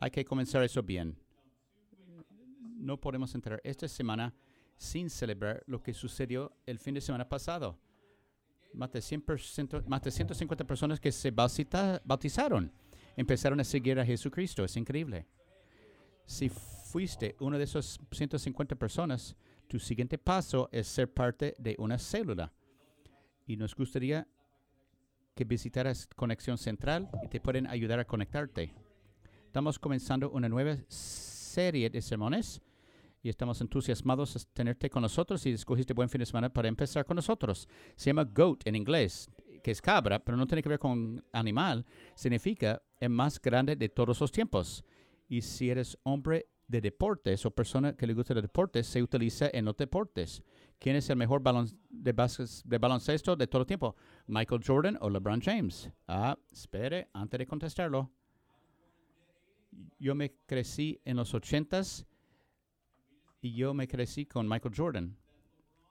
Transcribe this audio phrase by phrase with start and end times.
[0.00, 1.16] Hay que comenzar eso bien.
[2.76, 4.32] No podemos entrar esta semana
[4.76, 7.76] sin celebrar lo que sucedió el fin de semana pasado.
[8.72, 12.72] Más de, 100%, más de 150 personas que se bautizaron
[13.16, 14.64] empezaron a seguir a Jesucristo.
[14.64, 15.26] Es increíble.
[16.24, 19.34] Si fuiste uno de esos 150 personas,
[19.66, 22.52] tu siguiente paso es ser parte de una célula.
[23.46, 24.28] Y nos gustaría
[25.38, 28.74] que visitaras Conexión Central y te pueden ayudar a conectarte.
[29.46, 32.60] Estamos comenzando una nueva serie de sermones
[33.22, 37.04] y estamos entusiasmados de tenerte con nosotros y escogiste buen fin de semana para empezar
[37.04, 37.68] con nosotros.
[37.94, 39.30] Se llama GOAT en inglés,
[39.62, 41.86] que es cabra, pero no tiene que ver con animal.
[42.16, 44.84] Significa el más grande de todos los tiempos.
[45.28, 49.50] Y si eres hombre de deportes o persona que le gusta los deportes, se utiliza
[49.52, 50.42] en los deportes.
[50.78, 53.96] ¿Quién es el mejor baloncesto de todo el tiempo?
[54.26, 55.90] ¿Michael Jordan o LeBron James?
[56.06, 58.10] Ah, espere, antes de contestarlo.
[59.98, 62.06] Yo me crecí en los ochentas
[63.40, 65.16] y yo me crecí con Michael Jordan.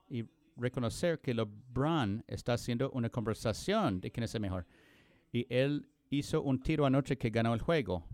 [0.09, 0.23] Y
[0.55, 4.65] reconocer que LeBron está haciendo una conversación de quién es el mejor.
[5.31, 8.05] Y él hizo un tiro anoche que ganó el juego.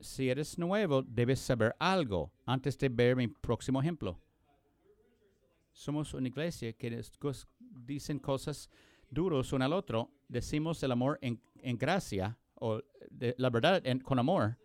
[0.00, 4.18] Si eres nuevo, debes saber algo antes de ver mi próximo ejemplo.
[5.72, 7.02] Somos una iglesia que
[7.86, 8.68] dicen cosas
[9.10, 10.10] duros uno al otro.
[10.28, 12.80] Decimos el amor en, en gracia o
[13.36, 14.56] la verdad en- con amor.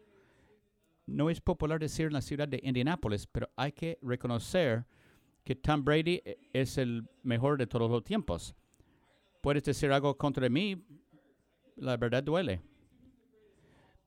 [1.06, 4.86] No es popular decir en la ciudad de Indianápolis, pero hay que reconocer
[5.44, 8.56] que Tom Brady e- es el mejor de todos los tiempos.
[9.42, 10.82] Puedes decir algo contra mí,
[11.76, 12.62] la verdad duele.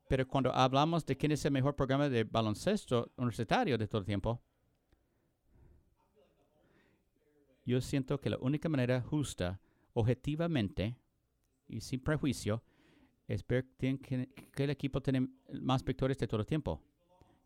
[0.09, 4.07] Pero cuando hablamos de quién es el mejor programa de baloncesto universitario de todo el
[4.07, 4.43] tiempo,
[7.67, 9.61] yo siento que la única manera justa,
[9.93, 10.97] objetivamente
[11.69, 12.63] y sin prejuicio,
[13.27, 15.29] es ver que el equipo tiene
[15.61, 16.81] más victorias de todo el tiempo,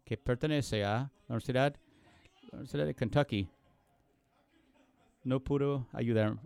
[0.05, 1.75] que pertenece a la Universidad,
[2.43, 3.49] la Universidad de Kentucky.
[5.25, 6.39] No pudo ayudar,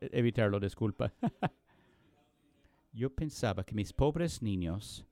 [0.00, 1.12] evitarlo, disculpa.
[2.92, 5.04] Yo pensaba que mis pobres niños,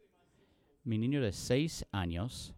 [0.85, 2.55] mi niño de seis años,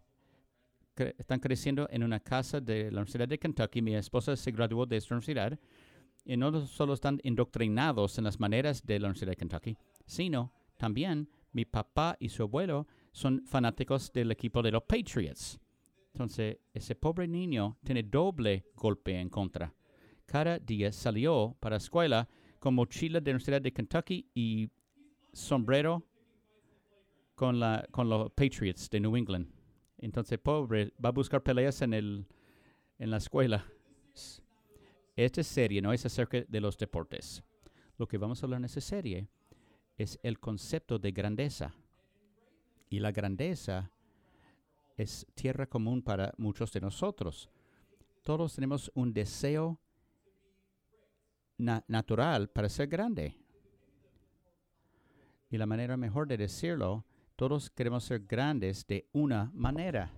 [0.97, 3.83] cre- están creciendo en una casa de la Universidad de Kentucky.
[3.83, 5.59] Mi esposa se graduó de esta universidad.
[6.27, 9.77] Y no solo están indoctrinados en las maneras de la Universidad de Kentucky,
[10.07, 15.61] sino también mi papá y su abuelo son fanáticos del equipo de los Patriots.
[16.15, 19.75] Entonces, ese pobre niño tiene doble golpe en contra.
[20.25, 24.71] Cada día salió para la escuela con mochila de la Universidad de Kentucky y
[25.33, 26.07] sombrero
[27.35, 29.49] con, la, con los Patriots de New England.
[29.99, 32.27] Entonces, pobre, va a buscar peleas en, el,
[32.99, 33.65] en la escuela.
[35.17, 37.43] Esta serie no es acerca de los deportes.
[37.97, 39.29] Lo que vamos a hablar en esta serie
[39.97, 41.75] es el concepto de grandeza.
[42.91, 43.91] Y la grandeza
[44.97, 47.49] es tierra común para muchos de nosotros.
[48.23, 49.79] Todos tenemos un deseo
[51.59, 53.37] na- natural para ser grande.
[55.51, 57.05] Y la manera mejor de decirlo,
[57.37, 60.11] todos queremos ser grandes de una manera.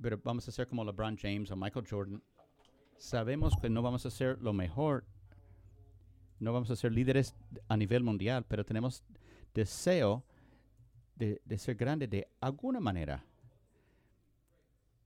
[0.00, 2.22] Pero vamos a ser como LeBron James o Michael Jordan.
[2.96, 5.04] Sabemos que no vamos a ser lo mejor,
[6.40, 7.34] no vamos a ser líderes
[7.68, 9.04] a nivel mundial, pero tenemos
[9.54, 10.24] deseo
[11.16, 13.24] de, ser grandes de alguna manera.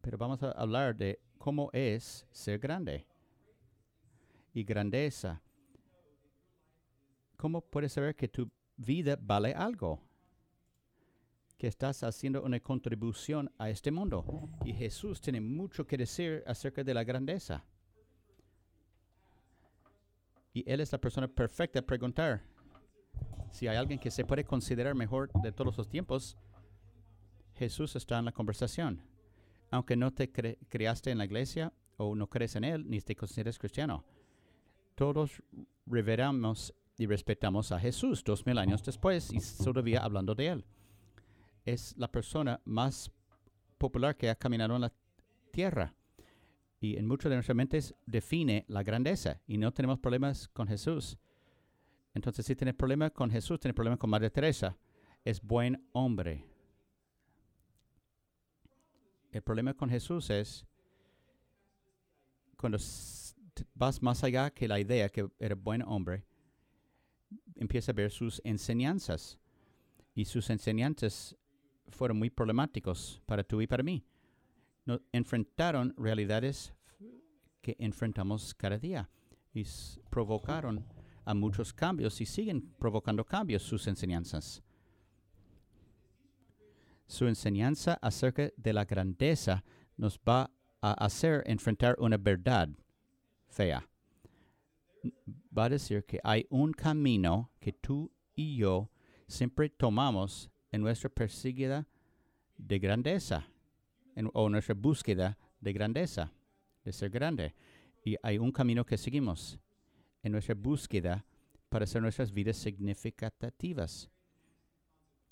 [0.01, 3.07] Pero vamos a hablar de cómo es ser grande
[4.53, 5.43] y grandeza.
[7.37, 8.51] ¿Cómo puedes saber que tu
[8.85, 10.01] vida vale algo?
[11.57, 14.25] Que estás haciendo una contribución a este mundo.
[14.65, 17.65] Y Jesús tiene mucho que decir acerca de la grandeza.
[20.53, 22.43] Y Él es la persona perfecta a preguntar.
[23.53, 26.37] Si hay alguien que se puede considerar mejor de todos los tiempos,
[27.55, 29.03] Jesús está en la conversación.
[29.71, 33.15] Aunque no te cre- creaste en la iglesia o no crees en Él, ni te
[33.15, 34.05] consideres cristiano.
[34.95, 35.43] Todos
[35.87, 40.65] reveramos y respetamos a Jesús dos mil años después y todavía hablando de Él.
[41.65, 43.11] Es la persona más
[43.77, 44.93] popular que ha caminado en la
[45.51, 45.95] tierra.
[46.81, 49.41] Y en muchas de nuestras mentes define la grandeza.
[49.49, 51.19] Y no tenemos problemas con Jesús.
[52.15, 54.77] Entonces, si tienes problemas con Jesús, tienes problemas con Madre Teresa.
[55.25, 56.45] Es buen hombre.
[59.33, 60.65] El problema con Jesús es
[62.57, 62.79] cuando
[63.75, 66.25] vas más allá que la idea que era buen hombre,
[67.57, 69.39] empieza a ver sus enseñanzas.
[70.15, 71.37] Y sus enseñanzas
[71.89, 74.05] fueron muy problemáticos para tú y para mí.
[74.85, 76.75] No, enfrentaron realidades
[77.61, 79.09] que enfrentamos cada día.
[79.55, 79.65] Y
[80.11, 80.85] provocaron
[81.25, 84.63] a muchos cambios y siguen provocando cambios sus enseñanzas.
[87.07, 89.63] Su enseñanza acerca de la grandeza
[89.97, 90.51] nos va
[90.81, 92.71] a hacer enfrentar una verdad
[93.49, 93.87] fea.
[95.57, 98.91] Va a decir que hay un camino que tú y yo
[99.27, 101.87] siempre tomamos en nuestra perseguida
[102.57, 103.47] de grandeza
[104.15, 106.33] en- o nuestra búsqueda de grandeza,
[106.85, 107.55] de ser grande.
[108.05, 109.59] Y hay un camino que seguimos
[110.23, 111.25] en nuestra búsqueda
[111.69, 114.11] para hacer nuestras vidas significativas.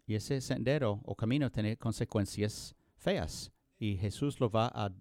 [0.07, 3.53] Y ese sendero o camino tiene consecuencias feas.
[3.79, 4.93] Y Jesús lo va a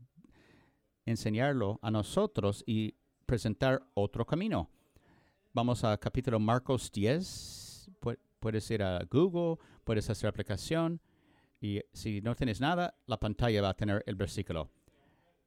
[1.05, 2.95] enseñarlo a nosotros y
[3.29, 4.67] presentar otro camino.
[5.53, 7.91] Vamos a capítulo Marcos 10.
[8.01, 10.99] Pu- Puedes ir a Google, puedes hacer aplicación.
[11.61, 14.71] Y si no tienes nada, la pantalla va a tener el versículo.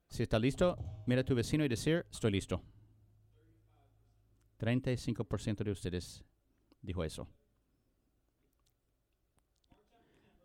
[0.06, 2.62] Si está listo, mira a tu vecino y decir, estoy listo.
[4.60, 6.22] 35% de ustedes
[6.82, 7.26] dijo eso.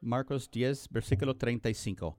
[0.01, 2.17] Marcos 10, versículo 35.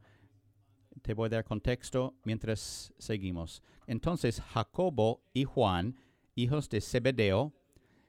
[1.03, 3.63] Te voy a dar contexto mientras seguimos.
[3.87, 5.97] Entonces Jacobo y Juan,
[6.35, 7.53] hijos de Zebedeo,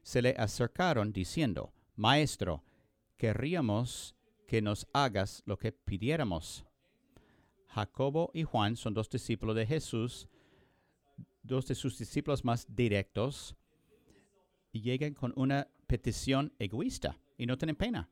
[0.02, 2.64] se le acercaron diciendo, Maestro,
[3.18, 4.16] querríamos
[4.48, 6.66] que nos hagas lo que pidiéramos.
[7.68, 10.28] Jacobo y Juan son dos discípulos de Jesús,
[11.44, 13.56] dos de sus discípulos más directos,
[14.72, 18.10] y llegan con una petición egoísta y no tienen pena.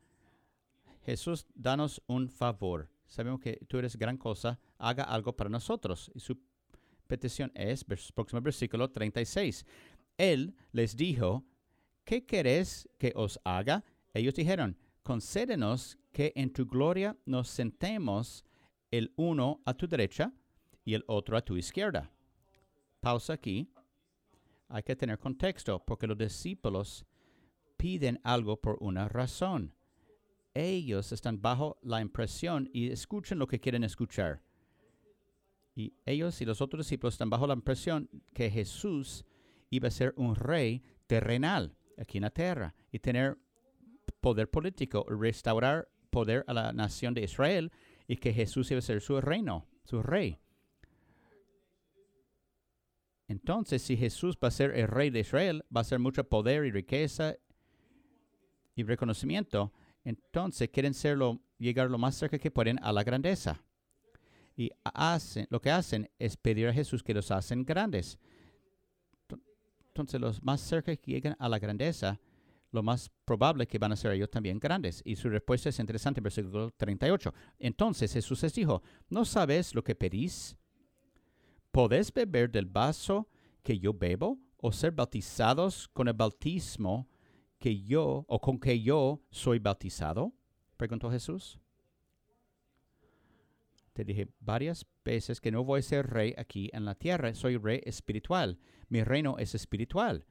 [1.06, 2.90] Jesús, danos un favor.
[3.08, 6.12] Sabemos que tú eres gran cosa, haga algo para nosotros.
[6.14, 6.38] Y su
[7.08, 9.66] petición es, próximo versículo 36.
[10.18, 11.44] Él les dijo,
[12.04, 13.84] ¿qué querés que os haga?
[14.14, 18.44] Ellos dijeron, concédenos que en tu gloria nos sentemos
[18.92, 20.34] el uno a tu derecha
[20.84, 22.12] y el otro a tu izquierda.
[23.00, 23.70] Pausa aquí.
[24.70, 27.06] Hay que tener contexto porque los discípulos
[27.78, 29.74] piden algo por una razón.
[30.54, 34.42] Ellos están bajo la impresión y escuchan lo que quieren escuchar.
[35.78, 39.24] Y ellos y los otros discípulos están bajo la impresión que Jesús
[39.70, 43.38] iba a ser un rey terrenal aquí en la tierra y tener
[44.20, 47.72] poder político, restaurar poder a la nación de Israel
[48.08, 50.40] y que Jesús iba a ser su reino, su rey.
[53.28, 56.66] Entonces, si Jesús va a ser el rey de Israel, va a ser mucho poder
[56.66, 57.36] y riqueza
[58.74, 59.72] y reconocimiento.
[60.04, 63.62] Entonces, quieren serlo, llegar lo más cerca que pueden a la grandeza.
[64.58, 68.18] Y hacen, lo que hacen es pedir a Jesús que los hacen grandes.
[69.30, 69.40] Ento-
[69.90, 72.20] Entonces, los más cerca que llegan a la grandeza,
[72.72, 75.02] lo más probable que van a ser ellos también grandes.
[75.06, 77.34] Y su respuesta es interesante, versículo 38.
[77.60, 80.58] Entonces Jesús les dijo, ¿no sabes lo que pedís?
[81.72, 83.30] ¿Podés beber del vaso
[83.64, 87.08] que yo bebo o ser bautizados con el bautismo
[87.60, 90.34] que yo o con que yo soy bautizado?
[90.78, 91.60] Preguntó Jesús.
[93.98, 97.58] Te dije varias veces que no voy a ser rey aquí en la tierra, soy
[97.58, 98.60] rey espiritual.
[98.90, 100.24] Mi reino es espiritual.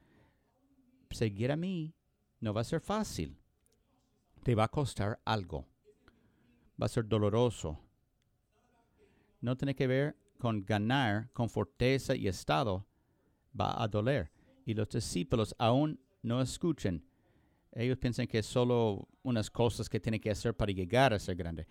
[1.10, 1.92] Seguir a mí
[2.38, 3.36] no va a ser fácil.
[4.44, 5.66] Te va a costar algo.
[6.80, 7.80] Va a ser doloroso.
[9.40, 12.86] No tiene que ver con ganar con fortaleza y estado.
[13.60, 14.30] Va a doler.
[14.64, 17.02] Y los discípulos aún no escuchan.
[17.72, 21.34] Ellos piensan que es solo unas cosas que tienen que hacer para llegar a ser
[21.34, 21.66] grande.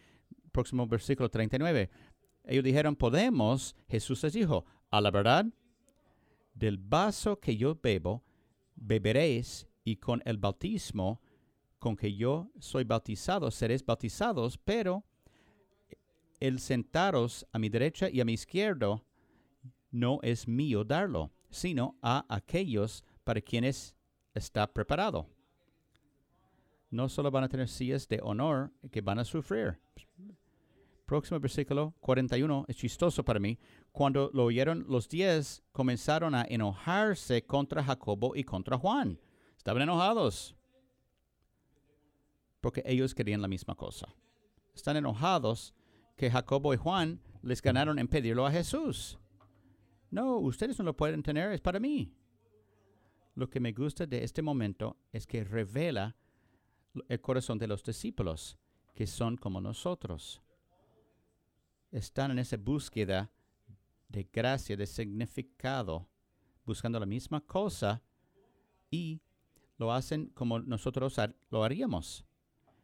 [0.56, 1.90] Próximo versículo 39.
[2.46, 3.76] Ellos dijeron, podemos.
[3.90, 5.46] Jesús les dijo, a la verdad,
[6.54, 8.24] del vaso que yo bebo,
[8.74, 11.20] beberéis y con el bautismo
[11.78, 15.04] con que yo soy bautizado, seréis bautizados, pero
[16.40, 19.04] el sentaros a mi derecha y a mi izquierda
[19.92, 23.94] no es mío darlo, sino a aquellos para quienes
[24.34, 25.28] está preparado.
[26.92, 29.82] No solo van a tener sillas de honor que van a sufrir.
[31.06, 33.60] Próximo versículo 41 es chistoso para mí.
[33.92, 39.20] Cuando lo oyeron los diez, comenzaron a enojarse contra Jacobo y contra Juan.
[39.56, 40.56] Estaban enojados
[42.60, 44.08] porque ellos querían la misma cosa.
[44.74, 45.76] Están enojados
[46.16, 49.20] que Jacobo y Juan les ganaron en pedirlo a Jesús.
[50.10, 52.12] No, ustedes no lo pueden tener, es para mí.
[53.36, 56.16] Lo que me gusta de este momento es que revela
[57.08, 58.58] el corazón de los discípulos,
[58.96, 60.42] que son como nosotros.
[61.96, 63.32] Están en esa búsqueda
[64.10, 66.06] de gracia, de significado,
[66.66, 68.04] buscando la misma cosa
[68.92, 69.22] y
[69.78, 71.16] lo hacen como nosotros
[71.50, 72.26] lo haríamos.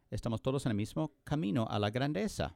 [0.09, 2.55] Estamos todos en el mismo camino a la grandeza.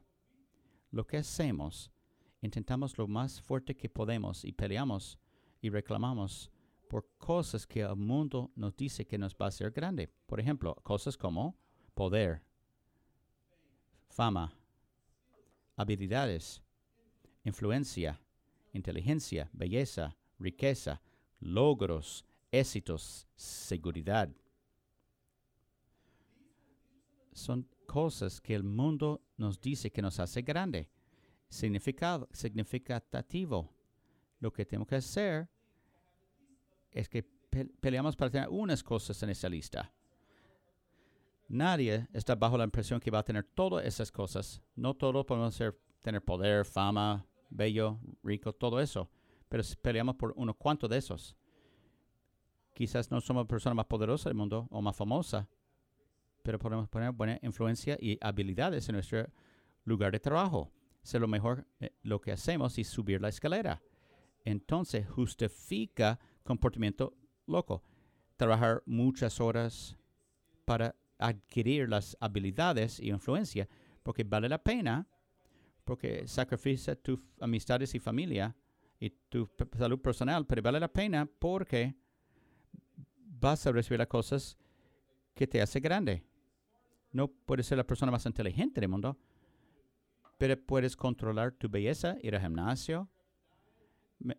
[0.92, 1.92] Lo que hacemos,
[2.40, 5.18] intentamos lo más fuerte que podemos y peleamos
[5.60, 6.50] y reclamamos
[6.88, 10.08] por cosas que el mundo nos dice que nos va a hacer grande.
[10.24, 11.54] Por ejemplo, cosas como
[11.92, 12.42] poder,
[14.08, 14.54] fama,
[15.76, 16.62] habilidades,
[17.44, 18.20] influencia,
[18.72, 21.02] inteligencia, belleza, riqueza,
[21.40, 24.30] logros, éxitos, seguridad.
[27.32, 30.90] Son cosas que el mundo nos dice que nos hace grande,
[31.48, 33.72] significativo.
[34.40, 35.48] Lo que tenemos que hacer
[36.90, 39.92] es que peleamos para tener unas cosas en esa lista.
[41.48, 44.62] Nadie está bajo la impresión que va a tener todas esas cosas.
[44.74, 49.08] No todos podemos ser, tener poder, fama, bello, rico, todo eso.
[49.48, 51.36] Pero peleamos por unos cuantos de esos.
[52.74, 55.48] Quizás no somos la persona más poderosa del mundo o más famosa,
[56.42, 59.26] pero podemos poner buena influencia y habilidades en nuestro
[59.84, 60.70] lugar de trabajo.
[61.02, 63.80] Ser lo mejor eh, lo que hacemos y subir la escalera.
[64.44, 67.14] Entonces justifica comportamiento
[67.46, 67.82] loco.
[68.36, 69.96] Trabajar muchas horas
[70.64, 73.68] para adquirir las habilidades y influencia,
[74.02, 75.08] porque vale la pena,
[75.84, 78.56] porque sacrifica tus amistades y familia
[78.98, 81.94] y tu salud personal, pero vale la pena porque
[83.16, 84.56] vas a recibir las cosas
[85.34, 86.24] que te hace grande.
[87.12, 89.16] No puedes ser la persona más inteligente del mundo,
[90.38, 93.08] pero puedes controlar tu belleza, ir al gimnasio,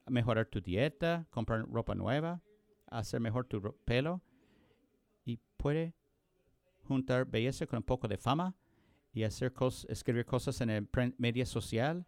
[0.07, 2.41] mejorar tu dieta, comprar ropa nueva,
[2.87, 4.21] hacer mejor tu pelo
[5.23, 5.93] y puede
[6.87, 8.55] juntar belleza con un poco de fama
[9.13, 9.53] y hacer
[9.89, 12.05] escribir cosas en el media social.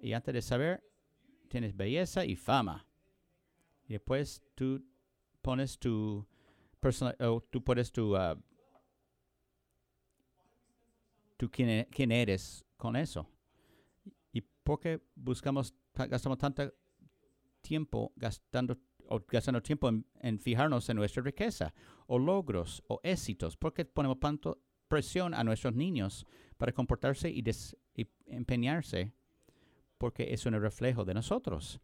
[0.00, 0.82] Y antes de saber,
[1.48, 2.86] tienes belleza y fama.
[3.88, 4.82] Y después tú
[5.42, 6.26] pones tu
[6.78, 8.36] personal, o tú pones tu, uh,
[11.38, 13.28] e, quién, eres con eso.
[14.32, 16.72] ¿Y por qué buscamos, gastamos tanto
[17.60, 18.78] tiempo gastando
[19.10, 21.74] o gastando tiempo en, fijarnos en nuestra riqueza
[22.06, 23.56] o logros o éxitos?
[23.56, 26.26] ¿Por qué ponemos tanto presión a nuestros niños
[26.56, 27.44] para comportarse y,
[27.94, 29.12] y empeñarse?
[29.98, 31.80] Porque es un reflejo de nosotros.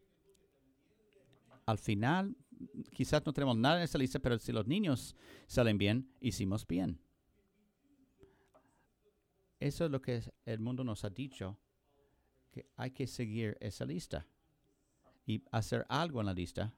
[1.65, 2.35] Al final,
[2.91, 5.15] quizás no tenemos nada en esa lista, pero si los niños
[5.47, 6.99] salen bien, hicimos bien.
[9.59, 11.57] Eso es lo que el mundo nos ha dicho,
[12.51, 14.27] que hay que seguir esa lista
[15.25, 16.73] y hacer algo en la lista.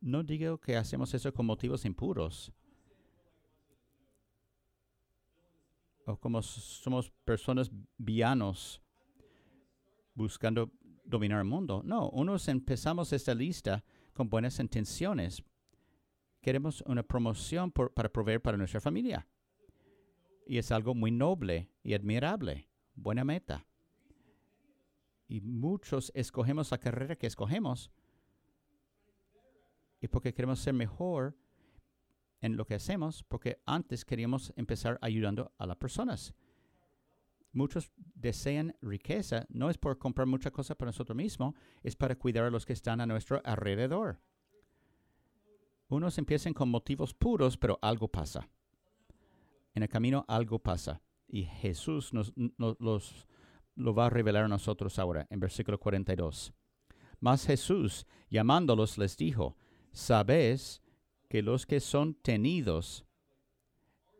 [0.00, 2.52] No digo que hacemos eso con motivos impuros
[6.06, 8.82] o como somos personas vianos
[10.14, 10.70] buscando
[11.04, 11.82] dominar el mundo.
[11.84, 15.42] No, unos empezamos esta lista con buenas intenciones.
[16.40, 19.26] Queremos una promoción para proveer para nuestra familia.
[20.46, 22.68] Y es algo muy noble y admirable.
[22.94, 23.66] Buena meta.
[25.28, 27.90] Y muchos escogemos la carrera que escogemos
[30.00, 31.36] y porque queremos ser mejor
[32.40, 36.34] en lo que hacemos, porque antes queríamos empezar ayudando a las personas.
[37.52, 42.44] Muchos desean riqueza, no es por comprar muchas cosas para nosotros mismos, es para cuidar
[42.44, 44.20] a los que están a nuestro alrededor.
[45.88, 48.48] Unos empiezan con motivos puros, pero algo pasa.
[49.74, 51.02] En el camino algo pasa.
[51.26, 53.26] Y Jesús nos, los,
[53.74, 56.52] lo va a revelar a nosotros ahora, en versículo 42.
[57.18, 59.56] Mas Jesús, llamándolos, les dijo,
[59.92, 60.82] Sabéis
[61.28, 63.04] que los que son tenidos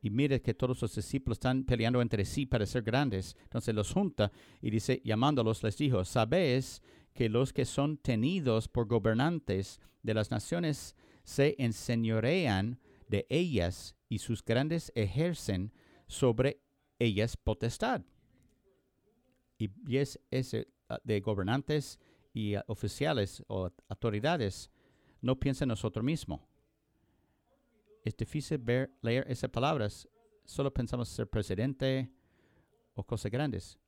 [0.02, 3.36] y mire que todos los discípulos están peleando entre sí para ser grandes.
[3.42, 8.86] Entonces los junta y dice, llamándolos, les dijo, sabéis que los que son tenidos por
[8.86, 15.72] gobernantes de las naciones se enseñorean de ellas y sus grandes ejercen
[16.06, 16.62] sobre
[16.98, 18.02] ellas potestad.
[19.58, 21.98] Y, es ese ah, de gobernantes
[22.32, 24.70] y ah, oficiales o autoridades,
[25.20, 26.40] no piensa en nosotros mismos
[28.04, 30.08] es difícil ver, leer esas palabras.
[30.44, 32.10] Solo pensamos ser presidente
[32.94, 33.78] o cosas grandes.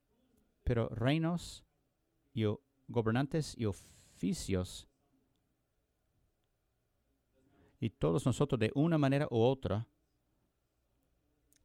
[0.65, 1.65] Pero reinos
[2.35, 2.45] y
[2.89, 4.89] gobernantes y oficios
[7.81, 9.89] y todos nosotros de una manera u otra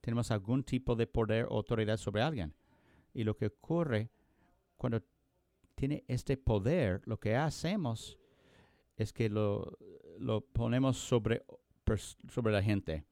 [0.01, 2.55] tenemos algún tipo de poder o autoridad sobre alguien.
[3.13, 4.09] Y lo que ocurre
[4.77, 5.03] cuando
[5.75, 8.17] tiene este poder, lo que hacemos
[8.97, 9.77] es que lo,
[10.19, 11.43] lo ponemos sobre
[11.95, 13.05] sobre la gente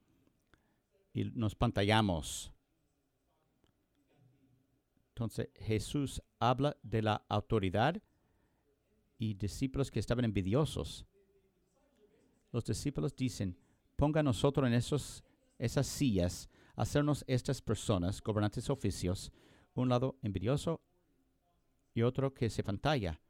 [1.13, 2.51] y nos pantallamos.
[5.09, 8.01] Entonces Jesús habla de la autoridad
[9.17, 11.05] y discípulos que estaban envidiosos.
[12.51, 13.57] Los discípulos dicen,
[13.95, 15.23] ponga nosotros en esos,
[15.57, 19.31] esas sillas, hacernos estas personas, gobernantes oficios,
[19.73, 20.81] un lado envidioso
[21.93, 23.21] y otro que se pantalla.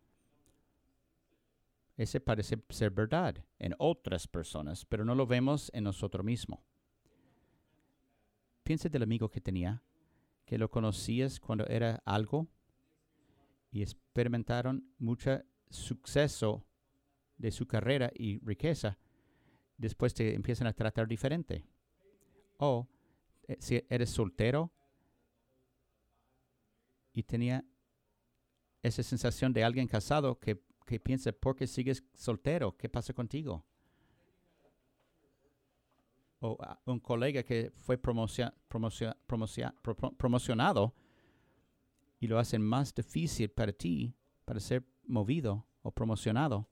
[1.97, 6.59] Ese parece ser verdad en otras personas, pero no lo vemos en nosotros mismos.
[8.63, 9.81] Piense del amigo que tenía,
[10.45, 12.47] que lo conocías cuando era algo
[13.71, 16.65] y experimentaron mucho suceso
[17.37, 18.97] de su carrera y riqueza.
[19.77, 21.65] Después te empiezan a tratar diferente.
[22.57, 22.87] O
[23.47, 24.71] eh, si eres soltero
[27.13, 27.63] y tenía
[28.81, 32.75] esa sensación de alguien casado que, que piensa, ¿por qué sigues soltero?
[32.77, 33.65] ¿Qué pasa contigo?
[36.39, 38.55] O ah, un colega que fue promocionado
[42.19, 44.15] y lo hacen más difícil para ti
[44.45, 46.69] para ser movido o promocionado.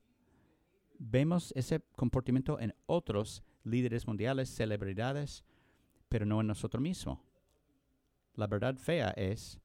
[0.98, 5.44] Vemos ese comportamiento en otros líderes mundiales, celebridades,
[6.08, 7.18] pero no en nosotros mismos.
[8.34, 9.60] La verdad fea es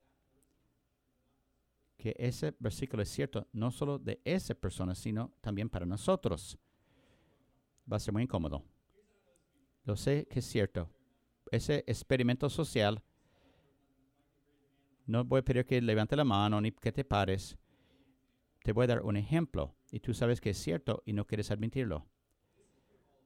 [2.00, 6.58] que ese versículo es cierto no solo de esa persona, sino también para nosotros.
[7.92, 8.64] Va a ser muy incómodo.
[9.84, 10.90] Lo sé que es cierto.
[11.52, 13.04] Ese experimento social,
[15.08, 17.58] no voy a pedir que levante la mano ni que te pares.
[18.64, 21.52] Te voy a dar un ejemplo y tú sabes que es cierto y no quieres
[21.52, 22.06] admitirlo.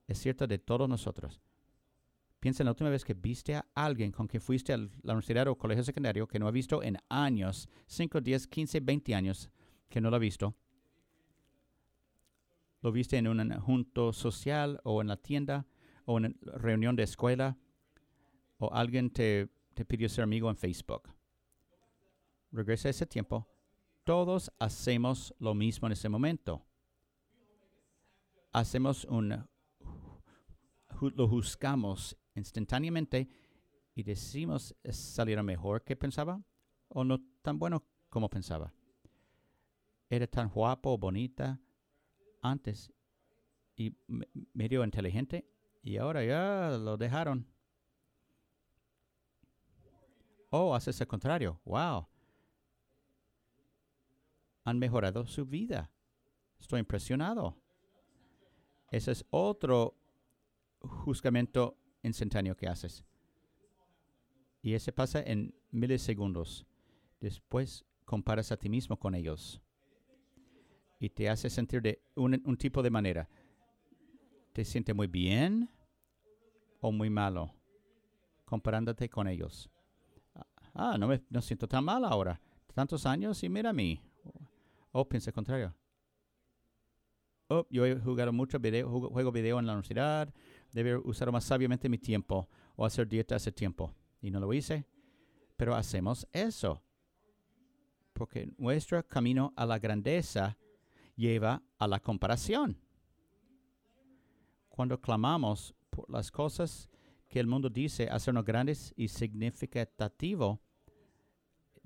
[0.07, 1.41] Es cierto de todos nosotros.
[2.43, 5.47] Piensa en la última vez que viste a alguien con quien fuiste a la universidad
[5.47, 9.49] o colegio secundario que no ha visto en años, 5, 10, 15, 20 años
[9.87, 10.53] que no lo ha visto.
[12.81, 15.65] Lo viste en un junto social o en la tienda
[16.03, 17.57] o en reunión de escuela
[18.57, 21.03] o alguien te, te pidió ser amigo en Facebook.
[22.51, 23.47] Regresa a ese tiempo.
[24.03, 26.61] Todos hacemos lo mismo en ese momento.
[28.51, 29.47] Hacemos un
[31.15, 33.27] lo juzgamos instantáneamente
[33.95, 36.41] y decimos salieron mejor que pensaba
[36.89, 38.73] o no tan bueno como pensaba.
[40.09, 41.59] Era tan guapo, bonita
[42.41, 42.91] antes
[43.75, 43.95] y
[44.53, 45.47] medio inteligente
[45.81, 47.47] y ahora ya lo dejaron.
[50.49, 51.59] Oh, haces el contrario.
[51.65, 52.07] Wow.
[54.65, 55.89] Han mejorado su vida.
[56.59, 57.57] Estoy impresionado.
[58.91, 59.97] Ese es otro
[60.79, 63.03] juzgamiento instantáneo que haces.
[64.61, 66.65] Y ese pasa en milisegundos.
[67.19, 69.61] Después comparas a ti mismo con ellos.
[70.99, 73.27] Y te hace sentir de un, tipo de manera.
[74.53, 75.69] ¿Te siente muy bien
[76.79, 77.53] o muy malo?
[78.45, 79.69] Comparándote con ellos.
[80.73, 82.39] Ah, no me no siento tan mal ahora.
[82.73, 83.99] Tantos años y mira a mí.
[84.91, 85.75] O piensa el contrario.
[87.49, 90.33] Oh, yo he jugado mucho video, juego video en la universidad,
[90.73, 93.93] Debe usar más sabiamente mi tiempo o hacer dieta hace tiempo.
[94.21, 94.85] Y no lo hice.
[95.55, 96.83] Pero hacemos eso.
[98.11, 100.57] Porque nuestro camino a la grandeza
[101.15, 102.77] lleva a la comparación.
[104.67, 106.89] Cuando clamamos por las cosas
[107.29, 110.59] que el mundo dice hacernos grandes y significativo,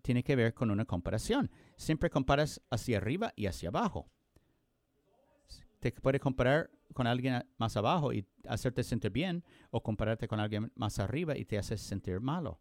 [0.02, 1.52] tiene que ver con una comparación.
[1.76, 4.10] Siempre comparas hacia arriba y hacia abajo.
[5.80, 10.72] Te puede comparar con alguien más abajo y hacerte sentir bien o compararte con alguien
[10.76, 12.60] más arriba y te hace sentir malo.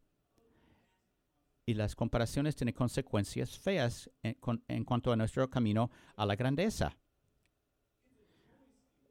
[1.64, 6.96] Y las comparaciones tienen consecuencias feas en, cuanto a nuestro camino a la grandeza.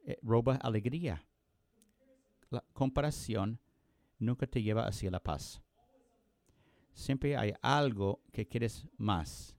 [0.06, 1.22] Eh, roba alegría.
[2.48, 3.60] La comparación
[4.18, 5.60] nunca te lleva hacia la paz.
[6.92, 9.54] Siempre hay algo que quieres más.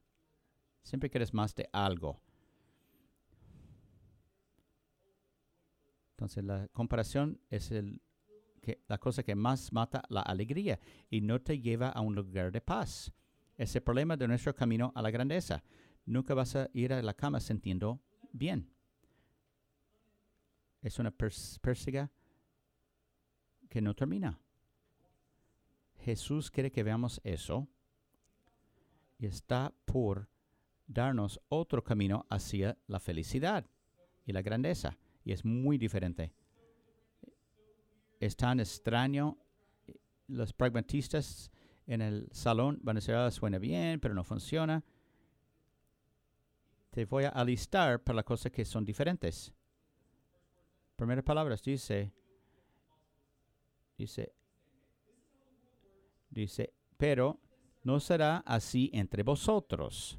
[0.82, 2.20] Siempre quieres más de algo.
[6.18, 8.02] Entonces la comparación es el,
[8.60, 10.80] que, la cosa que más mata la alegría
[11.12, 13.14] y no te lleva a un lugar de paz.
[13.56, 15.64] Es el problema de nuestro camino a la grandeza.
[16.08, 18.02] Nunca vas a ir a la cama sintiendo
[18.32, 18.68] bien.
[20.82, 22.12] Es una persiga
[23.70, 24.40] que no termina.
[26.00, 27.68] Jesús quiere que veamos eso
[29.20, 30.28] y está por
[30.88, 33.68] darnos otro camino hacia la felicidad
[34.26, 34.98] y la grandeza
[35.28, 36.32] y es muy diferente.
[38.18, 39.38] Es tan extraño.
[40.28, 41.52] Los pragmatistas
[41.86, 44.86] en el salón van a decir, ah, suena bien, pero no funciona.
[46.92, 49.54] Te voy a alistar para las cosas que son diferentes.
[50.96, 52.14] Primera palabra dice,
[53.98, 54.34] dice,
[56.30, 57.38] dice, pero
[57.84, 60.18] no será así entre vosotros.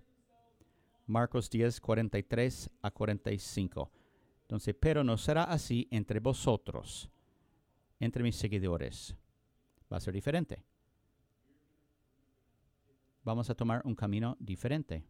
[1.06, 3.90] Marcos 10, 43 a 45.
[4.48, 7.10] Entonces, pero no será así entre vosotros,
[8.00, 9.14] entre mis seguidores.
[9.92, 10.64] Va a ser diferente.
[13.24, 15.04] Vamos a tomar un camino diferente.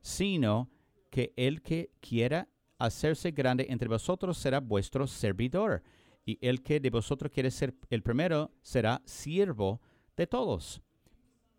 [0.00, 0.68] Sino
[1.10, 5.84] que el que quiera hacerse grande entre vosotros será vuestro servidor,
[6.24, 9.80] y el que de vosotros quiere ser el primero será siervo
[10.16, 10.82] de todos.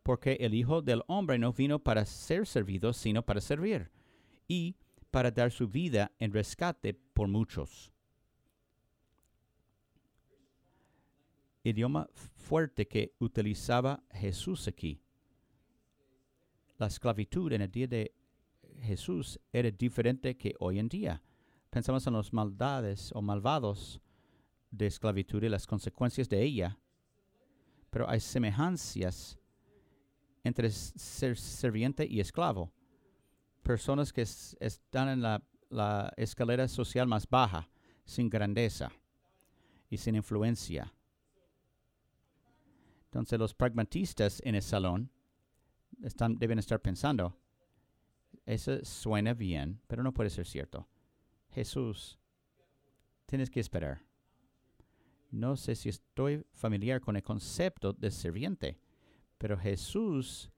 [0.04, 3.92] Porque el Hijo del Hombre no vino para ser servido, sino para servir,
[4.46, 4.76] y
[5.12, 7.92] para dar su vida en rescate por muchos.
[11.64, 15.02] Idioma fuerte que utilizaba Jesús aquí.
[16.78, 18.14] La esclavitud en el día de
[18.82, 21.22] Jesús era diferente que hoy en día.
[21.70, 24.00] Pensamos en los maldades o malvados
[24.72, 26.80] de esclavitud y las consecuencias de ella,
[27.90, 29.38] pero hay semejanzas
[30.44, 32.72] entre ser serviente y esclavo.
[33.68, 37.68] Personas que están en la, escalera social más baja,
[38.06, 38.90] sin grandeza
[39.90, 40.94] y sin influencia.
[43.04, 45.12] Entonces los pragmatistas en el salón
[46.02, 47.38] están, deben estar pensando,
[48.46, 50.88] eso suena bien, pero no puede ser cierto.
[51.50, 52.18] Jesús,
[53.26, 54.02] tienes que esperar.
[55.30, 58.80] No sé si estoy familiar con el concepto de serviente,
[59.38, 60.50] pero Jesús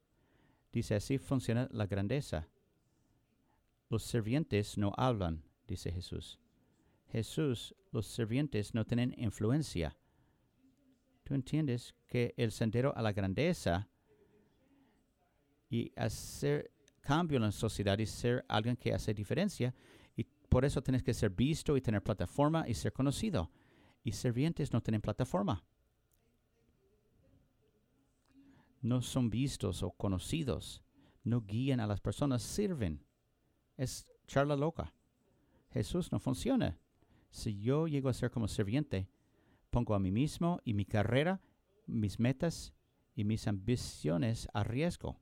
[0.72, 2.48] dice así funciona la grandeza.
[3.90, 6.40] Los servientes no hablan, dice Jesús.
[7.12, 9.98] Jesús, los servientes no tienen influencia.
[11.24, 13.90] ¿Tú entiendes que el sendero a la grandeza
[15.70, 16.72] y hacer
[17.10, 19.74] cambio en la sociedad y ser alguien que hace diferencia.
[20.16, 23.52] Y por eso tienes que ser visto y tener plataforma y ser conocido.
[24.04, 25.64] Y servientes no tienen plataforma.
[28.82, 30.82] No son vistos o conocidos.
[31.24, 33.04] No guían a las personas, sirven.
[33.80, 34.94] Es charla loca.
[35.72, 36.78] Jesús no funciona.
[37.32, 39.08] Si yo llego a ser como serviente,
[39.70, 41.40] pongo a mí mismo y mi carrera,
[41.86, 42.74] mis metas
[43.16, 45.22] y mis ambiciones a riesgo.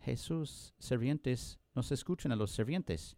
[0.00, 3.16] Jesús, servientes, no se escuchan a los servientes,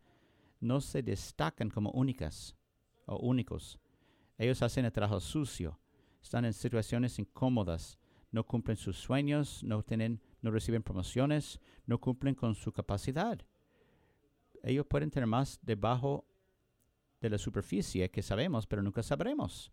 [0.61, 2.55] no se destacan como únicas
[3.07, 3.81] o únicos.
[4.39, 5.81] Ellos hacen el trabajo sucio,
[6.23, 7.99] están en situaciones incómodas,
[8.31, 13.45] no cumplen sus sueños, no, tienen, no reciben promociones, no cumplen con su capacidad.
[14.66, 16.26] Ellos pueden tener más debajo
[17.20, 19.70] de la superficie que sabemos, pero nunca sabremos,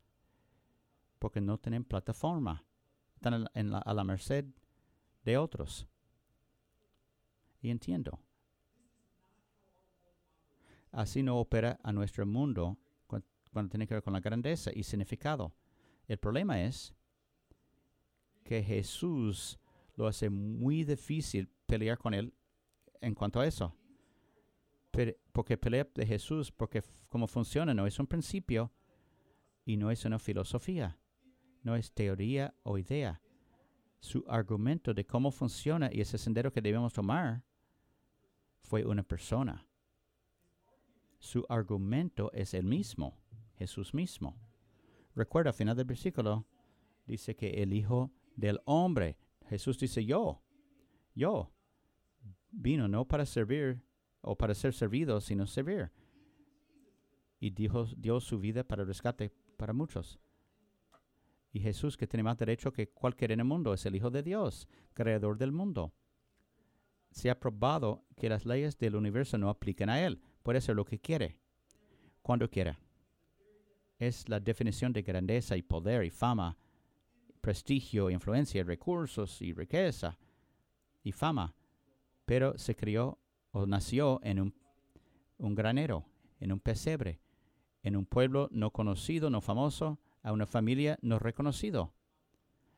[1.18, 2.64] porque no tienen plataforma,
[3.16, 4.46] están a la merced
[5.26, 5.88] de otros
[7.60, 8.20] y entiendo.
[10.92, 12.78] Así no opera a nuestro mundo
[13.08, 15.56] cuando, tiene que ver con la grandeza y significado.
[16.08, 16.94] El problema es
[18.44, 19.58] que Jesús
[19.96, 22.32] lo hace muy difícil pelear con él
[23.02, 23.76] en cuanto a eso.
[25.32, 28.72] Porque pelea de Jesús, porque como funciona, no es un principio
[29.66, 31.00] y no es una filosofía,
[31.64, 33.22] no es teoría o idea.
[34.00, 37.44] Su argumento de cómo funciona y ese sendero que debemos tomar
[38.62, 39.66] fue una persona.
[41.20, 43.18] Su argumento es el mismo,
[43.56, 44.36] Jesús mismo.
[45.16, 46.46] Recuerda, al final del versículo,
[47.06, 50.42] dice que el Hijo del Hombre, Jesús dice yo,
[51.16, 51.52] yo,
[52.52, 53.82] vino no para servir
[54.24, 55.92] o para ser servido, sino servir.
[57.40, 60.20] Y dijo, dio su vida para rescate para muchos.
[61.52, 64.24] Y Jesús, que tiene más derecho que cualquier en el mundo, es el Hijo de
[64.24, 65.94] Dios, creador del mundo
[67.14, 70.20] se ha probado que las leyes del universo no aplican a él.
[70.42, 71.38] Puede hacer lo que quiere,
[72.22, 72.78] cuando quiera.
[74.00, 76.58] Es la definición de grandeza y poder y fama,
[77.40, 80.18] prestigio, influencia, recursos y riqueza
[81.04, 81.54] y fama.
[82.26, 83.20] Pero se crió
[83.54, 84.54] o nació en
[85.38, 86.06] un, granero,
[86.40, 87.20] en un pesebre,
[87.84, 91.94] en un pueblo no conocido, no famoso, a una familia no reconocido.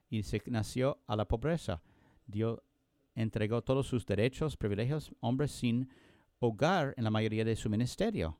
[0.10, 1.82] Y se nació a la pobreza.
[2.28, 2.62] Dio
[3.16, 5.90] entregó todos sus derechos, privilegios, hombres sin
[6.40, 8.38] hogar en la mayoría de su ministerio.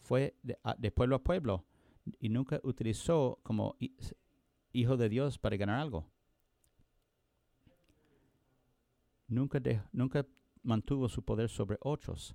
[0.00, 1.64] Fue de, pueblo a pueblo
[2.20, 3.76] y nunca utilizó como
[4.72, 6.06] hijo de Dios para ganar algo.
[9.26, 9.60] Nunca,
[9.92, 10.26] nunca
[10.62, 12.34] mantuvo su poder sobre otros.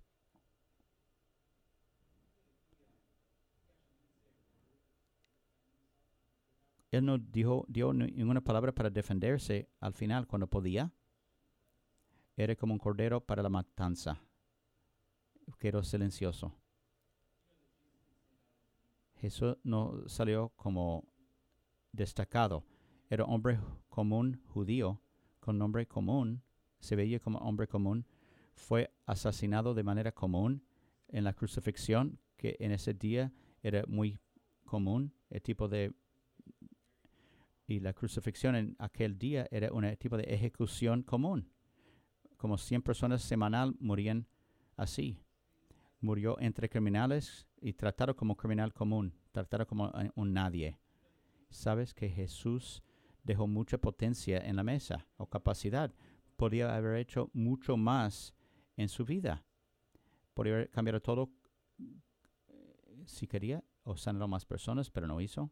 [6.92, 10.92] Él no dijo, dio ninguna palabra para defenderse al final cuando podía
[12.36, 14.20] era como un cordero para la matanza.
[15.60, 16.54] Quedó silencioso.
[19.18, 21.06] Jesús no salió como
[21.92, 22.64] destacado.
[23.10, 23.60] Era hombre
[23.90, 25.02] común judío,
[25.40, 26.42] con nombre común,
[26.80, 28.06] se veía como hombre común.
[28.56, 30.63] Fue asesinado de manera común
[31.08, 34.20] en la crucifixión, que en ese día era muy
[34.63, 35.94] común, el tipo de...
[37.66, 41.54] Y la crucifixión en aquel día era un tipo de ejecución común
[42.44, 44.28] como 100 personas semanal morían
[44.76, 45.18] así.
[46.02, 50.78] Murió entre criminales y tratado como criminal común, tratado como un nadie.
[51.50, 52.84] Sabes que Jesús
[53.24, 55.96] dejó mucha potencia en la mesa o capacidad.
[56.36, 58.34] Podía haber hecho mucho más
[58.78, 59.46] en su vida.
[60.34, 61.30] Podría cambiado todo
[62.48, 65.52] eh, si quería o sanar a más personas, pero no hizo.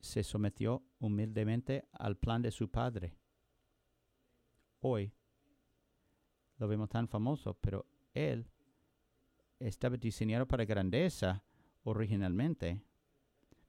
[0.00, 3.16] Se sometió humildemente al plan de su padre.
[4.80, 5.12] Hoy
[6.58, 8.46] lo vemos tan famoso, pero él
[9.58, 11.42] estaba diseñado para grandeza
[11.84, 12.82] originalmente.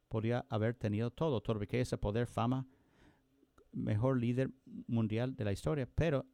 [0.09, 2.67] Podría haber tenido todo, toda riqueza, poder, fama,
[3.71, 4.51] mejor líder
[4.87, 6.25] mundial de la historia, pero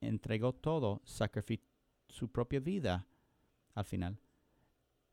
[0.00, 1.64] entregó todo, sacrificó
[2.08, 3.06] su propia vida
[3.74, 4.18] al final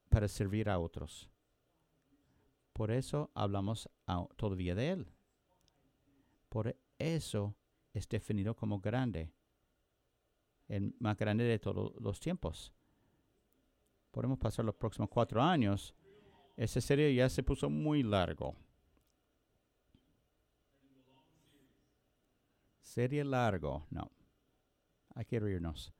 [0.09, 1.29] para servir a otros.
[2.73, 3.89] Por eso hablamos
[4.35, 5.07] todavía de Él.
[6.49, 7.55] Por eso
[7.93, 9.31] es definido como grande,
[10.67, 12.73] el más grande de todos los tiempos.
[14.11, 15.93] Podemos pasar los próximos cuatro años.
[16.55, 18.55] Esa serie ya se puso muy largo.
[22.81, 24.09] Serie largo, no.
[25.15, 25.91] Hay que reírnos.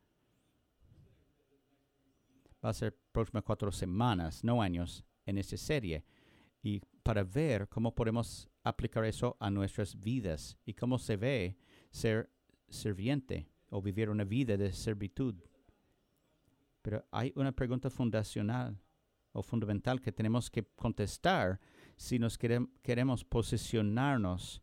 [2.63, 6.06] Va a ser próximas cuatro semanas, no años, en esta serie.
[6.62, 11.58] Y para ver cómo podemos aplicar eso a nuestras vidas y cómo se ve
[11.91, 12.30] ser
[12.67, 15.36] serviente o vivir una vida de servitud.
[16.82, 18.80] Pero hay una pregunta fundacional
[19.32, 21.60] o fundamental que tenemos que contestar
[21.95, 24.62] si nos queremos posicionarnos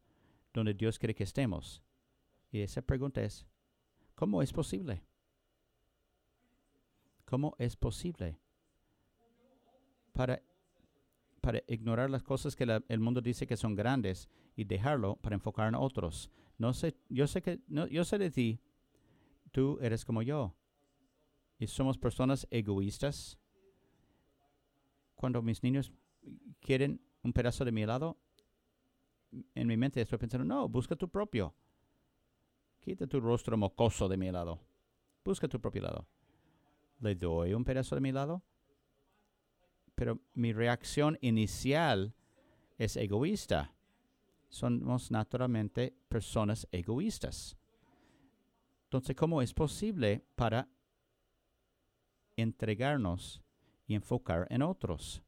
[0.53, 1.83] donde Dios quiere que estemos.
[2.51, 3.47] Y esa pregunta es,
[4.23, 5.03] ¿cómo es posible?
[7.25, 8.39] ¿Cómo es posible
[10.13, 10.41] para,
[11.41, 15.67] para ignorar las cosas que el mundo dice que son grandes y dejarlo para enfocar
[15.67, 16.31] en otros?
[16.57, 18.61] No sé, yo sé que no, yo sé de ti,
[19.51, 20.55] tú eres como yo.
[21.59, 23.41] Y somos personas egoístas.
[25.17, 25.93] Cuando mis niños
[26.61, 28.17] quieren un pedazo de mi helado,
[29.57, 31.57] en mi mente estoy pensando, no, busca tu propio.
[32.83, 34.59] Quita tu rostro mocoso de mi helado.
[35.25, 36.07] Busca tu propio helado
[37.03, 38.43] le doy un pedazo de mi lado,
[39.95, 42.15] pero mi reacción inicial
[42.79, 43.75] es egoísta.
[44.49, 47.57] Somos naturalmente personas egoístas.
[48.85, 50.69] Entonces, ¿cómo es posible para
[52.37, 53.43] entregarnos
[53.87, 55.23] y enfocar en otros?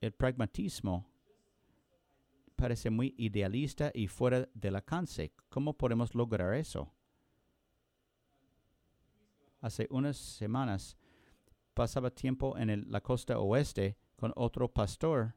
[0.00, 1.06] El pragmatismo
[2.56, 5.32] parece muy idealista y fuera del alcance.
[5.48, 6.96] ¿Cómo podemos lograr eso?
[9.66, 10.96] hace unas semanas
[11.74, 15.34] pasaba tiempo en la costa oeste con otro pastor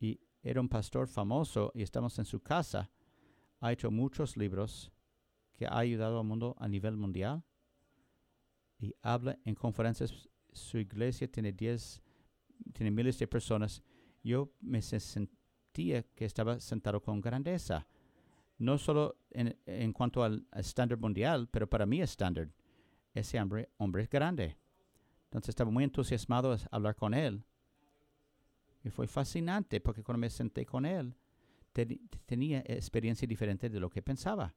[0.00, 2.90] y era un pastor famoso y estamos en su casa.
[3.60, 4.90] Ha hecho muchos libros
[5.54, 7.42] que ha ayudado al mundo a nivel mundial
[8.78, 10.28] y habla en conferencias.
[10.52, 12.02] Su iglesia tiene diez,
[12.72, 13.82] tiene miles de personas.
[14.26, 17.86] Yo me sentía que estaba sentado con grandeza
[18.58, 22.50] no solo en, cuanto al estándar mundial, pero para mí estándar.
[23.14, 24.56] Ese hombre, hombre es grande.
[25.24, 27.44] Entonces estaba muy entusiasmado de hablar con él.
[28.82, 31.14] Y fue fascinante porque cuando me senté con él,
[32.26, 34.54] tenía experiencia diferente de lo que pensaba.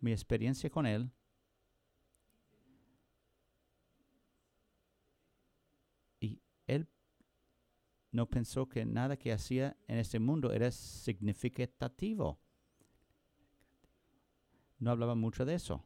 [0.00, 1.10] Mi experiencia con él
[6.20, 6.86] y él
[8.12, 12.38] no pensó que nada que hacía en este mundo era significativo
[14.82, 15.84] no hablaba mucho de eso.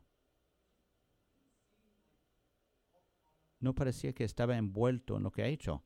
[3.60, 5.84] No parecía que estaba envuelto en lo que ha hecho.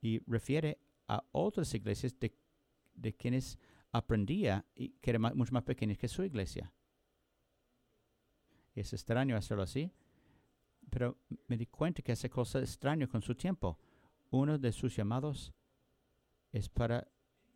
[0.00, 3.58] Y refiere a otras iglesias de, quienes
[3.92, 6.72] aprendía y que eran mucho más pequeñas que su iglesia.
[8.74, 9.92] Es extraño hacerlo así,
[10.90, 13.78] pero me di cuenta que hace cosas extrañas con su tiempo.
[14.36, 15.54] Uno de sus llamados
[16.52, 17.08] es para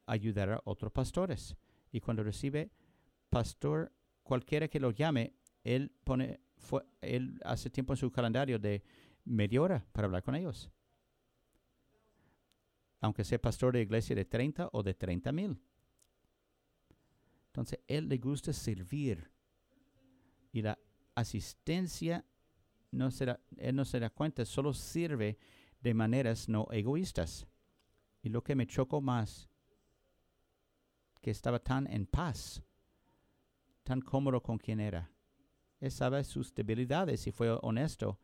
[0.07, 1.55] ayudar a otros pastores.
[1.93, 2.71] Y cuando recibe
[3.29, 8.83] pastor cualquiera que lo llame, él pone, fue, él hace tiempo en su calendario de
[9.27, 10.71] media hora para hablar con ellos.
[13.03, 15.61] Aunque sea pastor de iglesia de 30 o de 30 mil.
[17.49, 19.31] Entonces, él le gusta servir.
[20.51, 20.79] Y la
[21.15, 22.25] asistencia,
[22.91, 25.39] no se él no se da cuenta, solo sirve
[25.81, 27.47] de maneras no egoístas.
[28.23, 29.49] Y lo que me chocó más,
[31.21, 32.63] que estaba tan en paz
[33.91, 35.11] tan cómodo con quien era.
[35.81, 38.21] Él sabe sus debilidades y fue honesto.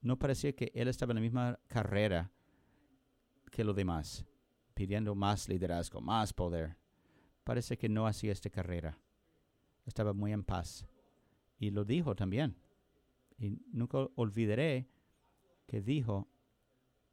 [0.00, 2.30] No parecía que él estaba en la misma carrera
[3.50, 4.24] que los demás,
[4.72, 6.76] pidiendo más liderazgo, más poder.
[7.42, 8.96] parece que no hacía esta carrera.
[9.84, 10.86] Estaba muy en paz.
[11.60, 12.56] Y lo dijo también.
[13.38, 14.88] Y nunca olvidaré
[15.66, 16.26] que dijo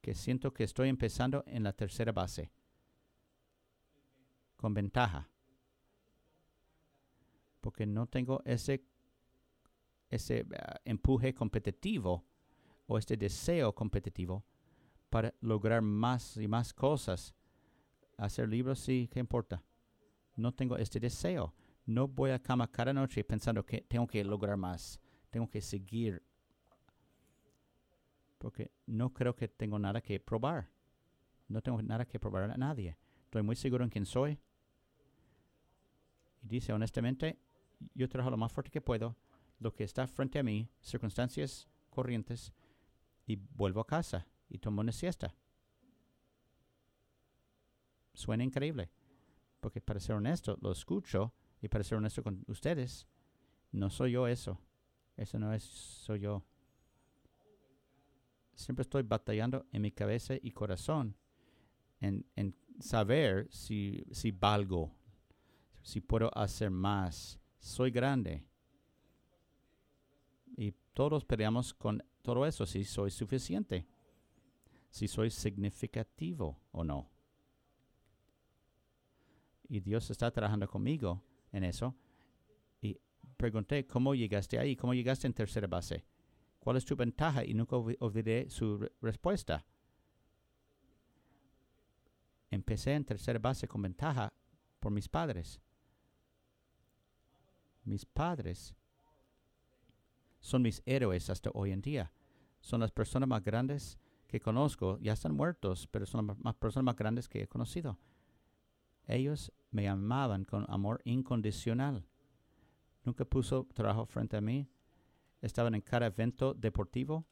[0.00, 2.50] que siento que estoy empezando en la tercera base,
[4.56, 5.28] con ventaja,
[7.60, 8.82] porque no tengo ese,
[10.08, 12.24] ese ah, empuje competitivo
[12.86, 14.44] o este deseo competitivo
[15.10, 17.34] para lograr más y más cosas.
[18.16, 19.62] Hacer libros, sí, ¿qué importa?
[20.36, 21.54] No tengo este deseo.
[21.88, 25.00] No voy a cama cada noche pensando que tengo que lograr más.
[25.30, 26.22] Tengo que seguir.
[28.36, 30.68] Porque no creo que tengo nada que probar.
[31.48, 32.98] No tengo nada que probar a nadie.
[33.24, 34.38] Estoy muy seguro en quién soy.
[36.42, 37.38] Y dice honestamente,
[37.94, 39.16] yo trabajo lo más fuerte que puedo,
[39.58, 42.52] lo que está frente a mí, circunstancias corrientes,
[43.26, 45.34] y vuelvo a casa y tomo una siesta.
[48.12, 48.90] Suena increíble,
[49.60, 53.06] porque para ser honesto, lo escucho y para ser honesto con ustedes,
[53.72, 54.60] no soy yo eso.
[55.16, 56.44] Eso no es, soy yo.
[58.54, 61.16] Siempre estoy batallando en mi cabeza y corazón
[62.00, 64.94] en, en saber si, si valgo,
[65.82, 67.40] si puedo hacer más.
[67.58, 68.44] Soy grande.
[70.56, 73.86] Y todos peleamos con todo eso, si soy suficiente,
[74.90, 77.10] si soy significativo o no.
[79.68, 81.94] Y Dios está trabajando conmigo en eso.
[82.80, 82.98] Y
[83.36, 84.76] pregunté, ¿cómo llegaste ahí?
[84.76, 86.04] ¿Cómo llegaste en tercera base?
[86.58, 87.44] ¿Cuál es tu ventaja?
[87.44, 89.64] Y nunca olvidé su respuesta.
[92.50, 94.32] Empecé en tercera base con ventaja
[94.80, 95.60] por mis padres.
[97.84, 98.74] Mis padres
[100.40, 102.12] son mis héroes hasta hoy en día
[102.60, 104.98] son las personas más grandes que conozco.
[105.00, 107.98] Ya están muertos, pero son las personas más grandes que he conocido.
[109.06, 112.04] Ellos me amaban con amor incondicional.
[113.04, 114.68] Nunca puso trabajo frente a mí.
[115.40, 117.24] Estaban en cada evento deportivo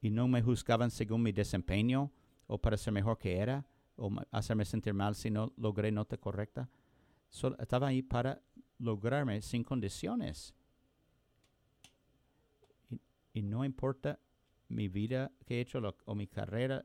[0.00, 2.12] y no me juzgaban según mi desempeño
[2.46, 6.68] o para ser mejor que era o hacerme sentir mal si no logré nota correcta.
[7.28, 8.42] Solo estaba ahí para
[8.78, 10.54] lograrme sin condiciones.
[13.32, 14.18] Y no importa
[14.68, 16.84] mi vida que he hecho o mi carrera,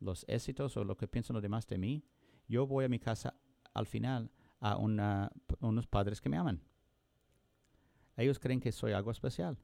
[0.00, 2.04] los éxitos o lo que piensan los demás de mí,
[2.48, 3.34] yo voy a mi casa
[3.74, 4.30] al final
[4.60, 6.60] a unos padres que me aman.
[8.16, 9.56] Ellos creen que soy algo especial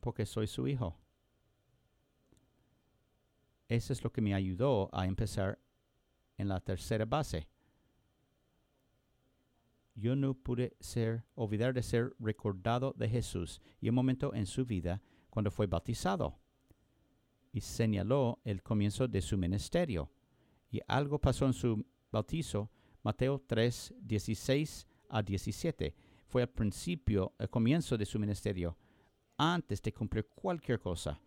[0.00, 0.96] porque soy su hijo.
[3.68, 5.58] Eso es lo que me ayudó a empezar
[6.38, 7.48] en la tercera base
[9.94, 14.64] yo no pude ser, olvidar de ser recordado de Jesús y un momento en su
[14.64, 16.38] vida cuando fue bautizado.
[17.52, 20.10] Y señaló el comienzo de su ministerio.
[20.72, 22.70] Y algo pasó en su bautizo,
[23.02, 25.94] Mateo 3, 16 a 17.
[26.26, 28.78] Fue al principio, el comienzo de su ministerio,
[29.36, 31.20] antes de cumplir cualquier cosa.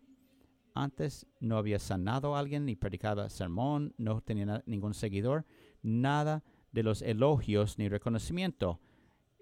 [0.74, 5.46] Antes no había sanado a alguien ni predicaba sermón, no tenía ningún seguidor,
[5.80, 8.80] nada de los elogios ni reconocimiento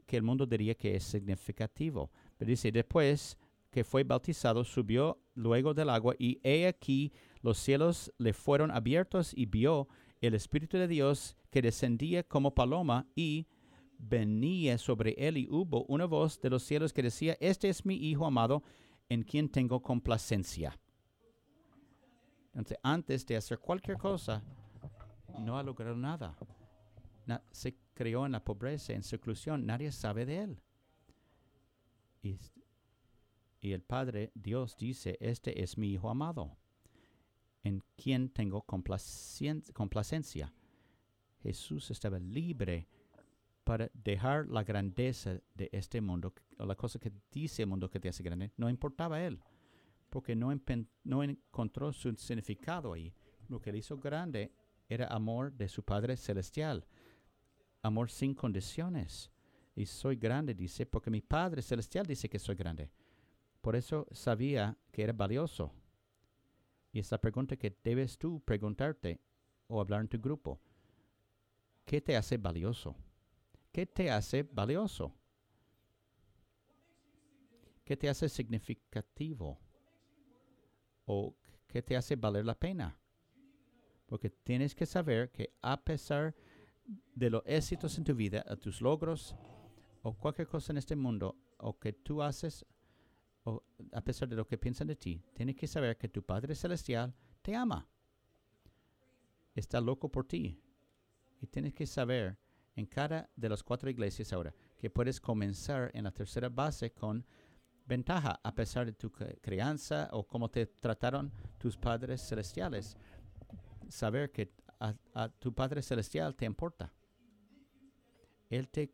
[0.06, 2.10] que el mundo diría que es significativo.
[2.36, 3.38] Pero dice, después
[3.70, 7.12] que fue bautizado, subió luego del agua y he aquí
[7.44, 9.86] los cielos le fueron abiertos y vio
[10.22, 13.46] el Espíritu de Dios que descendía como paloma y
[13.98, 17.96] venía sobre él y hubo una voz de los cielos que decía, este es mi
[17.96, 18.62] Hijo amado
[19.10, 20.80] en quien tengo complacencia.
[22.54, 24.42] Entonces, antes de hacer cualquier cosa,
[25.38, 26.34] no ha logrado nada
[27.50, 30.62] se creó en la pobreza, en seclusión, nadie sabe de él.
[32.22, 32.38] Y,
[33.60, 36.56] y el Padre, Dios dice, este es mi Hijo amado,
[37.64, 40.52] en quien tengo complacencia.
[41.42, 42.86] Jesús estaba libre
[43.64, 47.98] para dejar la grandeza de este mundo, o la cosa que dice el mundo que
[47.98, 49.40] te hace grande, no importaba a él,
[50.10, 50.54] porque no,
[51.02, 53.12] no encontró su significado ahí.
[53.48, 54.52] Lo que le hizo grande
[54.88, 56.86] era amor de su Padre Celestial
[57.84, 59.30] amor sin condiciones.
[59.76, 62.90] Y soy grande, dice, porque mi Padre Celestial dice que soy grande.
[63.60, 65.72] Por eso sabía que era valioso.
[66.94, 69.20] Y esa pregunta que debes tú preguntarte
[69.66, 70.60] o hablar en tu grupo.
[71.84, 72.94] ¿Qué te hace valioso?
[73.72, 75.12] ¿Qué te hace valioso?
[77.84, 79.58] ¿Qué te hace significativo?
[81.04, 81.36] ¿O
[81.66, 82.96] qué te hace valer la pena?
[84.06, 86.32] Porque tienes que saber que a pesar
[87.12, 89.34] de los éxitos en tu vida, a tus logros
[90.02, 92.64] o cualquier cosa en este mundo o que tú haces
[93.44, 96.54] o a pesar de lo que piensan de ti, tienes que saber que tu Padre
[96.54, 97.88] Celestial te ama.
[99.54, 100.60] Está loco por ti.
[101.40, 102.38] Y tienes que saber
[102.74, 107.24] en cada de las cuatro iglesias ahora que puedes comenzar en la tercera base con
[107.86, 112.96] ventaja a pesar de tu crianza o cómo te trataron tus padres celestiales.
[113.88, 116.92] Saber que a, a tu Padre Celestial te importa.
[118.48, 118.92] Él te,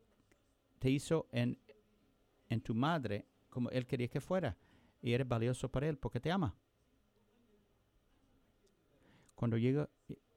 [0.78, 1.58] te hizo en,
[2.48, 4.56] en tu madre como Él quería que fuera
[5.02, 6.54] y eres valioso para Él porque te ama.
[9.34, 9.88] Cuando llego,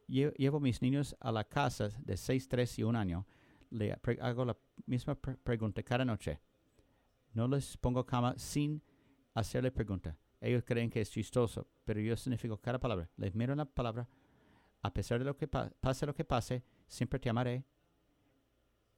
[0.08, 3.26] lle- llevo mis niños a la casa de 6, 3 y un año,
[3.70, 6.40] le hago la misma pre- pregunta cada noche.
[7.34, 8.82] No les pongo cama sin
[9.34, 10.16] hacerle pregunta.
[10.40, 13.10] Ellos creen que es chistoso, pero yo significo cada palabra.
[13.18, 14.08] Les miro la palabra.
[14.82, 17.64] A pesar de lo que pa- pase lo que pase, siempre te amaré.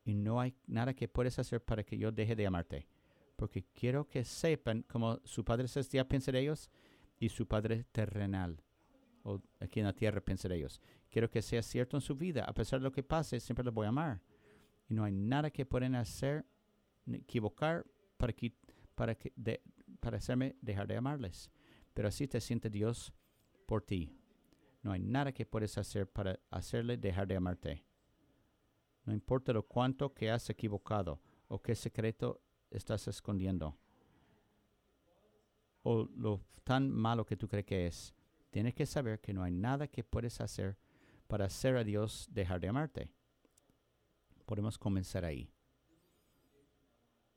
[0.04, 2.88] Y no hay nada que puedes hacer para que yo deje de amarte.
[3.36, 6.70] Porque quiero que sepan como su Padre Celestial piensa de ellos
[7.20, 8.62] y su Padre terrenal,
[9.24, 10.82] o aquí en la tierra piensa de ellos.
[11.10, 12.46] Quiero que sea cierto en su vida.
[12.46, 14.22] A pesar de lo que pase, siempre los voy a amar.
[14.88, 16.46] Y no hay nada que pueden hacer,
[17.12, 17.86] equivocar
[18.18, 18.54] para, que,
[18.94, 19.62] para, que de-
[20.00, 21.50] para hacerme dejar de amarles.
[21.94, 23.14] Pero así te siente Dios
[23.66, 24.16] por ti.
[24.84, 27.84] No hay nada que puedes hacer para hacerle dejar de amarte.
[29.06, 32.42] No importa lo cuánto que has equivocado o qué secreto
[32.76, 33.78] estás escondiendo
[35.84, 38.16] o lo tan malo que tú crees que es.
[38.50, 40.78] Tienes que saber que no hay nada que puedes hacer
[41.28, 43.10] para hacer a Dios dejar de amarte.
[44.46, 45.50] Podemos comenzar ahí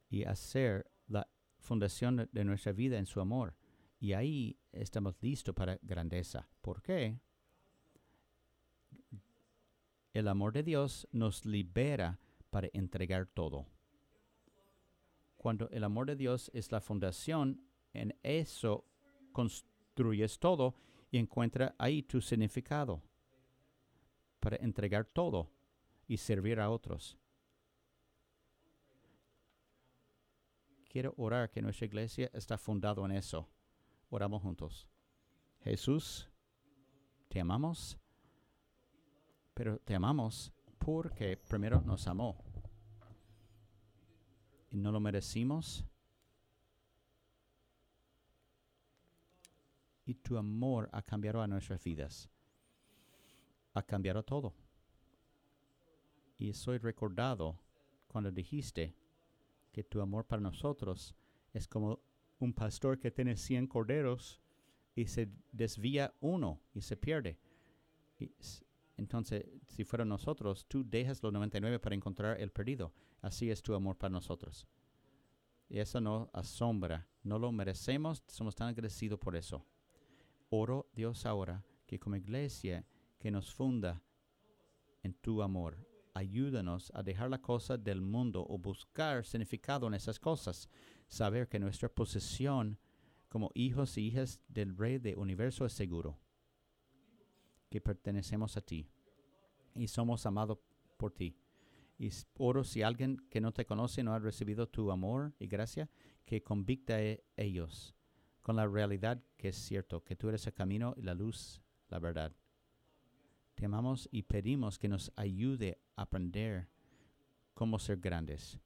[0.08, 1.28] y hacer la
[1.58, 3.54] fundación de- nuestra vida en su amor.
[4.00, 6.48] Y ahí estamos listos para grandeza.
[6.62, 7.18] ¿Por qué?
[10.14, 12.18] El amor de Dios nos libera
[12.50, 13.66] para entregar todo.
[15.38, 17.62] Cuando el amor de Dios es la fundación,
[17.94, 18.84] en eso
[19.32, 20.74] construyes todo
[21.10, 23.00] y encuentra ahí tu significado
[24.40, 25.50] para entregar todo
[26.08, 27.16] y servir a otros.
[30.88, 33.48] Quiero orar que nuestra iglesia está fundado en eso.
[34.10, 34.88] Oramos juntos.
[35.60, 36.28] Jesús,
[37.28, 37.96] te amamos,
[39.54, 42.47] pero te amamos porque primero nos amó.
[44.70, 45.84] Y no lo merecimos.
[50.04, 52.28] Y tu amor ha cambiado a nuestras vidas.
[53.74, 54.54] Ha cambiado todo.
[56.38, 57.58] Y soy recordado
[58.06, 58.94] cuando dijiste
[59.72, 61.14] que tu amor para nosotros
[61.52, 62.00] es como
[62.38, 64.40] un pastor que tiene 100 corderos
[64.94, 67.38] y se desvía uno y se pierde.
[68.98, 72.92] Entonces, si fuera nosotros, tú dejas los 99 para encontrar el perdido.
[73.22, 74.66] Así es tu amor para nosotros.
[75.68, 77.06] Y eso no asombra.
[77.22, 78.24] No lo merecemos.
[78.26, 79.64] Somos tan agradecidos por eso.
[80.50, 82.84] Oro, Dios, ahora que como iglesia
[83.18, 84.02] que nos funda
[85.04, 85.78] en tu amor,
[86.12, 90.68] ayúdanos a dejar la cosa del mundo o buscar significado en esas cosas.
[91.06, 92.78] Saber que nuestra posición
[93.28, 96.18] como hijos y hijas del Rey del universo es seguro.
[97.68, 98.88] Que pertenecemos a ti
[99.74, 100.58] y somos amados
[100.96, 101.36] por ti.
[101.98, 105.88] Y oro si alguien que no te conoce no ha recibido tu amor y gracia,
[106.24, 107.94] que convicta a e- ellos
[108.42, 111.98] con la realidad que es cierto, que tú eres el camino y la luz, la
[111.98, 112.32] verdad.
[113.54, 116.68] Te amamos y pedimos que nos ayude a aprender
[117.54, 118.58] cómo ser grandes.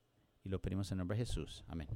[0.45, 1.65] Y lo pedimos en nombre de Jesús.
[1.67, 1.89] Amén.